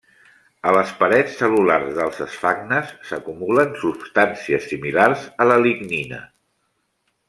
[0.69, 6.29] A les parets cel·lulars dels esfagnes s'acumulen substàncies similars a la lignina.